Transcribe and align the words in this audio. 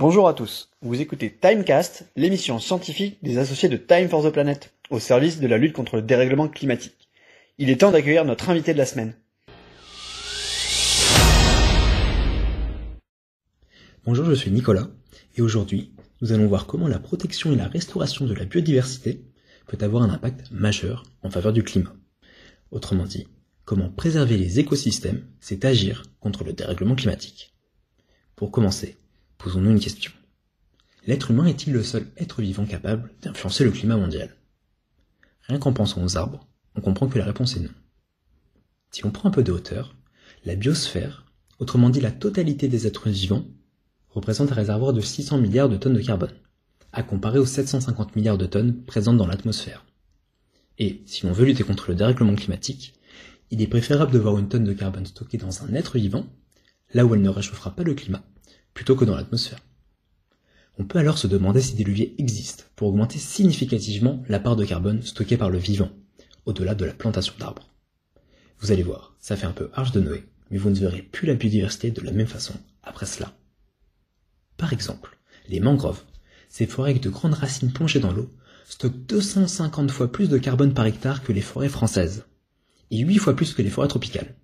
Bonjour 0.00 0.28
à 0.28 0.32
tous, 0.32 0.70
vous 0.80 0.98
écoutez 0.98 1.30
Timecast, 1.30 2.06
l'émission 2.16 2.58
scientifique 2.58 3.18
des 3.22 3.36
associés 3.36 3.68
de 3.68 3.76
Time 3.76 4.08
for 4.08 4.24
the 4.24 4.32
Planet, 4.32 4.72
au 4.88 4.98
service 4.98 5.40
de 5.40 5.46
la 5.46 5.58
lutte 5.58 5.74
contre 5.74 5.96
le 5.96 6.00
dérèglement 6.00 6.48
climatique. 6.48 7.10
Il 7.58 7.68
est 7.68 7.82
temps 7.82 7.90
d'accueillir 7.90 8.24
notre 8.24 8.48
invité 8.48 8.72
de 8.72 8.78
la 8.78 8.86
semaine. 8.86 9.14
Bonjour, 14.06 14.24
je 14.24 14.32
suis 14.32 14.50
Nicolas, 14.50 14.88
et 15.36 15.42
aujourd'hui, 15.42 15.92
nous 16.22 16.32
allons 16.32 16.46
voir 16.46 16.64
comment 16.64 16.88
la 16.88 16.98
protection 16.98 17.52
et 17.52 17.56
la 17.56 17.68
restauration 17.68 18.24
de 18.24 18.32
la 18.32 18.46
biodiversité 18.46 19.20
peut 19.66 19.76
avoir 19.82 20.02
un 20.02 20.08
impact 20.08 20.50
majeur 20.50 21.02
en 21.22 21.28
faveur 21.28 21.52
du 21.52 21.62
climat. 21.62 21.92
Autrement 22.70 23.04
dit, 23.04 23.28
comment 23.66 23.90
préserver 23.90 24.38
les 24.38 24.60
écosystèmes, 24.60 25.26
c'est 25.40 25.66
agir 25.66 26.04
contre 26.20 26.42
le 26.42 26.54
dérèglement 26.54 26.94
climatique. 26.94 27.52
Pour 28.34 28.50
commencer, 28.50 28.96
posons-nous 29.40 29.70
une 29.70 29.80
question. 29.80 30.12
L'être 31.06 31.30
humain 31.30 31.46
est-il 31.46 31.72
le 31.72 31.82
seul 31.82 32.06
être 32.18 32.42
vivant 32.42 32.66
capable 32.66 33.10
d'influencer 33.22 33.64
le 33.64 33.70
climat 33.70 33.96
mondial? 33.96 34.36
Rien 35.48 35.58
qu'en 35.58 35.72
pensant 35.72 36.04
aux 36.04 36.18
arbres, 36.18 36.46
on 36.74 36.82
comprend 36.82 37.08
que 37.08 37.18
la 37.18 37.24
réponse 37.24 37.56
est 37.56 37.60
non. 37.60 37.70
Si 38.90 39.04
on 39.06 39.10
prend 39.10 39.30
un 39.30 39.32
peu 39.32 39.42
de 39.42 39.50
hauteur, 39.50 39.96
la 40.44 40.56
biosphère, 40.56 41.24
autrement 41.58 41.88
dit 41.88 42.00
la 42.00 42.12
totalité 42.12 42.68
des 42.68 42.86
êtres 42.86 43.08
vivants, 43.08 43.46
représente 44.10 44.52
un 44.52 44.54
réservoir 44.54 44.92
de 44.92 45.00
600 45.00 45.38
milliards 45.38 45.70
de 45.70 45.78
tonnes 45.78 45.94
de 45.94 46.02
carbone, 46.02 46.34
à 46.92 47.02
comparer 47.02 47.38
aux 47.38 47.46
750 47.46 48.16
milliards 48.16 48.38
de 48.38 48.46
tonnes 48.46 48.84
présentes 48.84 49.16
dans 49.16 49.26
l'atmosphère. 49.26 49.86
Et 50.78 51.02
si 51.06 51.24
l'on 51.24 51.32
veut 51.32 51.46
lutter 51.46 51.64
contre 51.64 51.90
le 51.90 51.96
dérèglement 51.96 52.34
climatique, 52.34 52.94
il 53.50 53.62
est 53.62 53.66
préférable 53.66 54.12
de 54.12 54.18
voir 54.18 54.38
une 54.38 54.48
tonne 54.48 54.64
de 54.64 54.72
carbone 54.74 55.06
stockée 55.06 55.38
dans 55.38 55.62
un 55.62 55.72
être 55.74 55.98
vivant, 55.98 56.26
là 56.92 57.06
où 57.06 57.14
elle 57.14 57.22
ne 57.22 57.28
réchauffera 57.30 57.74
pas 57.74 57.84
le 57.84 57.94
climat, 57.94 58.22
plutôt 58.74 58.96
que 58.96 59.04
dans 59.04 59.16
l'atmosphère. 59.16 59.60
On 60.78 60.84
peut 60.84 60.98
alors 60.98 61.18
se 61.18 61.26
demander 61.26 61.60
si 61.60 61.74
des 61.74 61.84
leviers 61.84 62.14
existent 62.18 62.64
pour 62.76 62.88
augmenter 62.88 63.18
significativement 63.18 64.22
la 64.28 64.40
part 64.40 64.56
de 64.56 64.64
carbone 64.64 65.02
stockée 65.02 65.36
par 65.36 65.50
le 65.50 65.58
vivant, 65.58 65.90
au-delà 66.46 66.74
de 66.74 66.84
la 66.84 66.94
plantation 66.94 67.34
d'arbres. 67.38 67.70
Vous 68.60 68.72
allez 68.72 68.82
voir, 68.82 69.14
ça 69.20 69.36
fait 69.36 69.46
un 69.46 69.52
peu 69.52 69.70
arche 69.74 69.92
de 69.92 70.00
Noé, 70.00 70.24
mais 70.50 70.58
vous 70.58 70.70
ne 70.70 70.74
verrez 70.74 71.02
plus 71.02 71.26
la 71.26 71.34
biodiversité 71.34 71.90
de 71.90 72.00
la 72.00 72.12
même 72.12 72.26
façon 72.26 72.54
après 72.82 73.06
cela. 73.06 73.34
Par 74.56 74.72
exemple, 74.72 75.18
les 75.48 75.60
mangroves, 75.60 76.02
ces 76.48 76.66
forêts 76.66 76.90
avec 76.90 77.02
de 77.02 77.10
grandes 77.10 77.34
racines 77.34 77.72
plongées 77.72 78.00
dans 78.00 78.12
l'eau, 78.12 78.30
stockent 78.68 79.06
250 79.06 79.90
fois 79.90 80.10
plus 80.10 80.28
de 80.28 80.38
carbone 80.38 80.74
par 80.74 80.86
hectare 80.86 81.22
que 81.22 81.32
les 81.32 81.40
forêts 81.40 81.68
françaises, 81.68 82.24
et 82.90 82.98
8 82.98 83.18
fois 83.18 83.36
plus 83.36 83.52
que 83.54 83.62
les 83.62 83.70
forêts 83.70 83.88
tropicales. 83.88 84.34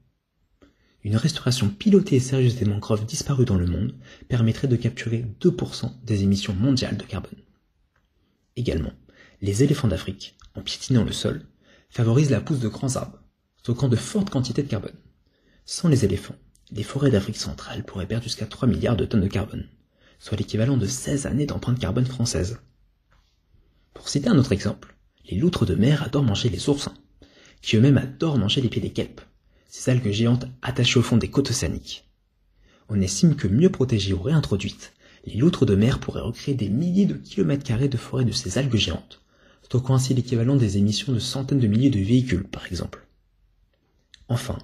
Une 1.07 1.17
restauration 1.17 1.69
pilotée 1.69 2.17
et 2.17 2.21
sérieuse 2.21 2.57
des 2.57 2.65
mangroves 2.65 3.07
disparues 3.07 3.45
dans 3.45 3.57
le 3.57 3.69
monde 3.69 3.95
permettrait 4.27 4.67
de 4.67 4.75
capturer 4.75 5.25
2% 5.41 5.93
des 6.03 6.25
émissions 6.25 6.53
mondiales 6.53 6.97
de 6.97 7.05
carbone. 7.05 7.39
Également, 8.57 8.91
les 9.41 9.63
éléphants 9.63 9.87
d'Afrique, 9.87 10.37
en 10.57 10.63
piétinant 10.63 11.05
le 11.05 11.13
sol, 11.13 11.47
favorisent 11.91 12.33
la 12.33 12.41
pousse 12.41 12.59
de 12.59 12.67
grands 12.67 12.97
arbres, 12.97 13.23
stockant 13.59 13.87
de 13.87 13.95
fortes 13.95 14.31
quantités 14.31 14.65
de 14.65 14.69
carbone. 14.69 14.98
Sans 15.65 15.87
les 15.87 16.05
éléphants, 16.05 16.35
les 16.73 16.83
forêts 16.83 17.13
d'Afrique 17.13 17.37
centrale 17.37 17.85
pourraient 17.85 18.09
perdre 18.09 18.25
jusqu'à 18.25 18.47
3 18.47 18.67
milliards 18.67 18.97
de 18.97 19.05
tonnes 19.05 19.20
de 19.20 19.29
carbone, 19.29 19.69
soit 20.19 20.37
l'équivalent 20.37 20.77
de 20.77 20.87
16 20.87 21.27
années 21.27 21.47
d'empreinte 21.47 21.79
carbone 21.79 22.07
française. 22.07 22.59
Pour 23.95 24.09
citer 24.09 24.29
un 24.29 24.39
autre 24.39 24.51
exemple, 24.51 24.97
les 25.31 25.39
loutres 25.39 25.67
de 25.67 25.77
mer 25.77 26.03
adorent 26.03 26.25
manger 26.25 26.48
les 26.48 26.69
oursins, 26.69 26.97
qui 27.63 27.77
eux-mêmes 27.77 27.97
adorent 27.97 28.39
manger 28.39 28.61
les 28.61 28.69
pieds 28.69 28.83
des 28.83 28.93
kelpes, 28.93 29.20
ces 29.77 29.91
algues 29.91 30.11
géantes 30.11 30.47
attachées 30.63 30.99
au 30.99 31.03
fond 31.03 31.19
des 31.19 31.29
côtes 31.29 31.51
océaniques. 31.51 32.09
On 32.89 32.99
estime 33.03 33.37
que 33.37 33.47
mieux 33.47 33.69
protégées 33.69 34.15
ou 34.15 34.23
réintroduites, 34.23 34.95
les 35.27 35.35
loutres 35.35 35.67
de 35.67 35.75
mer 35.75 36.01
pourraient 36.01 36.23
recréer 36.23 36.55
des 36.55 36.71
milliers 36.71 37.05
de 37.05 37.13
kilomètres 37.13 37.63
carrés 37.63 37.89
de 37.89 37.99
forêt 37.99 38.25
de 38.25 38.33
ces 38.33 38.57
algues 38.57 38.77
géantes, 38.77 39.21
stockant 39.63 39.95
ainsi 39.95 40.15
l'équivalent 40.15 40.57
des 40.57 40.79
émissions 40.79 41.13
de 41.13 41.19
centaines 41.19 41.61
de 41.61 41.67
milliers 41.67 41.91
de 41.91 41.99
véhicules, 41.99 42.45
par 42.45 42.67
exemple. 42.67 43.07
Enfin, 44.29 44.59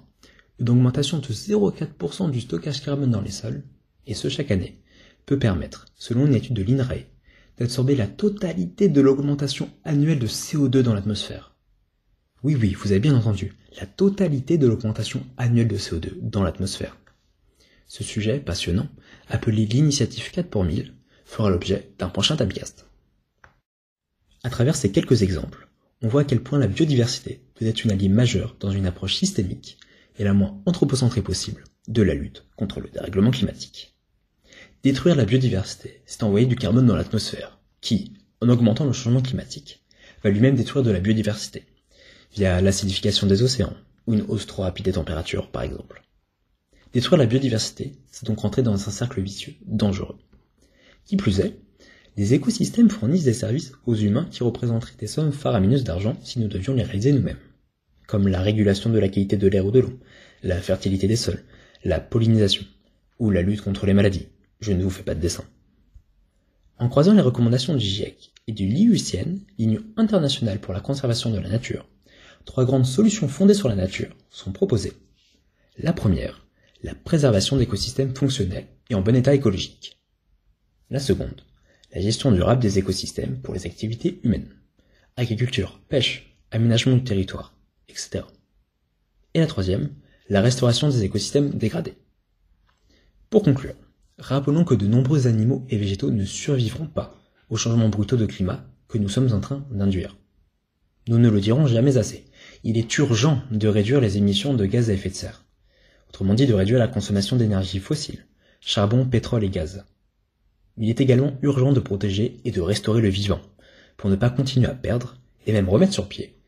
une 0.58 0.70
augmentation 0.70 1.18
de 1.18 1.26
0,4% 1.26 2.30
du 2.30 2.40
stockage 2.40 2.82
carbone 2.82 3.10
dans 3.10 3.20
les 3.20 3.30
sols, 3.30 3.64
et 4.06 4.14
ce 4.14 4.30
chaque 4.30 4.50
année, 4.50 4.80
peut 5.26 5.38
permettre, 5.38 5.84
selon 5.94 6.26
une 6.26 6.34
étude 6.34 6.54
de 6.54 6.62
l'INRAE, 6.62 7.04
d'absorber 7.58 7.96
la 7.96 8.06
totalité 8.06 8.88
de 8.88 9.00
l'augmentation 9.02 9.68
annuelle 9.84 10.20
de 10.20 10.26
CO2 10.26 10.80
dans 10.80 10.94
l'atmosphère. 10.94 11.51
Oui, 12.42 12.56
oui, 12.56 12.74
vous 12.74 12.90
avez 12.90 12.98
bien 12.98 13.14
entendu, 13.14 13.54
la 13.78 13.86
totalité 13.86 14.58
de 14.58 14.66
l'augmentation 14.66 15.24
annuelle 15.36 15.68
de 15.68 15.76
CO2 15.76 16.10
dans 16.20 16.42
l'atmosphère. 16.42 16.96
Ce 17.86 18.02
sujet 18.02 18.40
passionnant, 18.40 18.88
appelé 19.28 19.64
l'initiative 19.64 20.28
4 20.32 20.48
pour 20.50 20.64
1000, 20.64 20.92
fera 21.24 21.50
l'objet 21.50 21.92
d'un 22.00 22.08
prochain 22.08 22.34
tabcast. 22.34 22.86
À 24.42 24.50
travers 24.50 24.74
ces 24.74 24.90
quelques 24.90 25.22
exemples, 25.22 25.68
on 26.02 26.08
voit 26.08 26.22
à 26.22 26.24
quel 26.24 26.42
point 26.42 26.58
la 26.58 26.66
biodiversité 26.66 27.44
peut 27.54 27.64
être 27.64 27.84
une 27.84 27.92
alliée 27.92 28.08
majeure 28.08 28.56
dans 28.58 28.72
une 28.72 28.86
approche 28.86 29.14
systémique 29.14 29.78
et 30.18 30.24
la 30.24 30.34
moins 30.34 30.60
anthropocentrée 30.66 31.22
possible 31.22 31.62
de 31.86 32.02
la 32.02 32.14
lutte 32.14 32.44
contre 32.56 32.80
le 32.80 32.88
dérèglement 32.88 33.30
climatique. 33.30 33.94
Détruire 34.82 35.14
la 35.14 35.26
biodiversité, 35.26 36.02
c'est 36.06 36.24
envoyer 36.24 36.46
du 36.46 36.56
carbone 36.56 36.86
dans 36.86 36.96
l'atmosphère, 36.96 37.60
qui, 37.80 38.14
en 38.40 38.48
augmentant 38.48 38.84
le 38.84 38.92
changement 38.92 39.22
climatique, 39.22 39.84
va 40.24 40.30
lui-même 40.30 40.56
détruire 40.56 40.82
de 40.82 40.90
la 40.90 40.98
biodiversité, 40.98 41.66
via 42.32 42.60
l'acidification 42.60 43.26
des 43.26 43.42
océans, 43.42 43.76
ou 44.06 44.14
une 44.14 44.22
hausse 44.22 44.46
trop 44.46 44.62
rapide 44.62 44.86
des 44.86 44.92
températures, 44.92 45.50
par 45.50 45.62
exemple. 45.62 46.02
Détruire 46.92 47.18
la 47.18 47.26
biodiversité, 47.26 47.92
c'est 48.10 48.26
donc 48.26 48.40
rentrer 48.40 48.62
dans 48.62 48.74
un 48.74 48.90
cercle 48.90 49.20
vicieux, 49.20 49.54
dangereux. 49.66 50.18
Qui 51.04 51.16
plus 51.16 51.40
est, 51.40 51.58
les 52.16 52.34
écosystèmes 52.34 52.90
fournissent 52.90 53.24
des 53.24 53.32
services 53.32 53.72
aux 53.86 53.94
humains 53.94 54.28
qui 54.30 54.42
représenteraient 54.42 54.96
des 54.98 55.06
sommes 55.06 55.32
faramineuses 55.32 55.84
d'argent 55.84 56.16
si 56.22 56.38
nous 56.38 56.48
devions 56.48 56.74
les 56.74 56.82
réaliser 56.82 57.12
nous-mêmes, 57.12 57.38
comme 58.06 58.28
la 58.28 58.42
régulation 58.42 58.90
de 58.90 58.98
la 58.98 59.08
qualité 59.08 59.36
de 59.36 59.48
l'air 59.48 59.64
ou 59.64 59.70
de 59.70 59.80
l'eau, 59.80 59.98
la 60.42 60.60
fertilité 60.60 61.08
des 61.08 61.16
sols, 61.16 61.42
la 61.84 62.00
pollinisation, 62.00 62.64
ou 63.18 63.30
la 63.30 63.42
lutte 63.42 63.62
contre 63.62 63.86
les 63.86 63.94
maladies. 63.94 64.28
Je 64.60 64.72
ne 64.72 64.82
vous 64.82 64.90
fais 64.90 65.02
pas 65.02 65.14
de 65.14 65.20
dessin. 65.20 65.44
En 66.78 66.88
croisant 66.88 67.14
les 67.14 67.22
recommandations 67.22 67.74
du 67.74 67.84
GIEC 67.84 68.32
et 68.48 68.52
du 68.52 68.66
l'IUCN, 68.66 69.38
l'Union 69.58 69.82
internationale 69.96 70.60
pour 70.60 70.74
la 70.74 70.80
conservation 70.80 71.30
de 71.30 71.38
la 71.38 71.48
nature, 71.48 71.86
trois 72.44 72.64
grandes 72.64 72.86
solutions 72.86 73.28
fondées 73.28 73.54
sur 73.54 73.68
la 73.68 73.74
nature 73.74 74.14
sont 74.30 74.52
proposées. 74.52 74.94
La 75.78 75.92
première, 75.92 76.46
la 76.82 76.94
préservation 76.94 77.56
d'écosystèmes 77.56 78.14
fonctionnels 78.14 78.66
et 78.90 78.94
en 78.94 79.02
bon 79.02 79.14
état 79.14 79.34
écologique. 79.34 79.98
La 80.90 81.00
seconde, 81.00 81.42
la 81.94 82.00
gestion 82.00 82.32
durable 82.32 82.62
des 82.62 82.78
écosystèmes 82.78 83.40
pour 83.40 83.54
les 83.54 83.66
activités 83.66 84.20
humaines. 84.24 84.54
Agriculture, 85.16 85.80
pêche, 85.88 86.36
aménagement 86.50 86.96
du 86.96 87.04
territoire, 87.04 87.54
etc. 87.88 88.24
Et 89.34 89.40
la 89.40 89.46
troisième, 89.46 89.90
la 90.28 90.40
restauration 90.40 90.88
des 90.88 91.04
écosystèmes 91.04 91.50
dégradés. 91.50 91.94
Pour 93.30 93.42
conclure, 93.42 93.74
rappelons 94.18 94.64
que 94.64 94.74
de 94.74 94.86
nombreux 94.86 95.26
animaux 95.26 95.64
et 95.70 95.78
végétaux 95.78 96.10
ne 96.10 96.24
survivront 96.24 96.86
pas 96.86 97.18
aux 97.48 97.56
changements 97.56 97.88
brutaux 97.88 98.16
de 98.16 98.26
climat 98.26 98.66
que 98.88 98.98
nous 98.98 99.08
sommes 99.08 99.32
en 99.32 99.40
train 99.40 99.66
d'induire. 99.70 100.16
Nous 101.08 101.18
ne 101.18 101.28
le 101.28 101.40
dirons 101.40 101.66
jamais 101.66 101.96
assez. 101.96 102.24
Il 102.64 102.78
est 102.78 102.98
urgent 102.98 103.42
de 103.50 103.68
réduire 103.68 104.00
les 104.00 104.18
émissions 104.18 104.54
de 104.54 104.66
gaz 104.66 104.90
à 104.90 104.92
effet 104.92 105.08
de 105.08 105.14
serre. 105.14 105.44
Autrement 106.08 106.34
dit, 106.34 106.46
de 106.46 106.54
réduire 106.54 106.78
la 106.78 106.88
consommation 106.88 107.36
d'énergie 107.36 107.78
fossile, 107.78 108.26
charbon, 108.60 109.06
pétrole 109.06 109.44
et 109.44 109.50
gaz. 109.50 109.84
Il 110.76 110.88
est 110.88 111.00
également 111.00 111.36
urgent 111.42 111.72
de 111.72 111.80
protéger 111.80 112.40
et 112.44 112.50
de 112.50 112.60
restaurer 112.60 113.00
le 113.00 113.08
vivant, 113.08 113.40
pour 113.96 114.10
ne 114.10 114.16
pas 114.16 114.30
continuer 114.30 114.68
à 114.68 114.74
perdre, 114.74 115.16
et 115.46 115.52
même 115.52 115.68
remettre 115.68 115.92
sur 115.92 116.08
pied, 116.08 116.38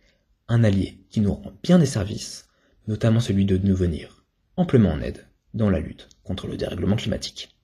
un 0.49 0.65
allié 0.65 0.99
qui 1.11 1.21
nous 1.21 1.35
rend 1.35 1.53
bien 1.63 1.79
des 1.79 1.87
services, 1.87 2.49
notamment 2.87 3.21
celui 3.21 3.45
de 3.45 3.57
nous 3.57 3.75
venir 3.75 4.25
amplement 4.57 4.91
en 4.91 5.01
aide 5.01 5.27
dans 5.53 5.71
la 5.71 5.81
lutte 5.81 6.09
contre 6.23 6.47
le 6.47 6.57
dérèglement 6.57 6.97
climatique. 6.97 7.55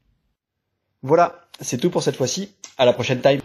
Voilà, 1.02 1.48
c'est 1.60 1.78
tout 1.78 1.90
pour 1.90 2.02
cette 2.02 2.16
fois-ci. 2.16 2.52
À 2.78 2.84
la 2.84 2.92
prochaine 2.92 3.20
time. 3.20 3.40